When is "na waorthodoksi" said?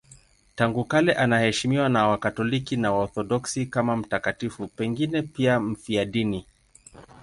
2.77-3.65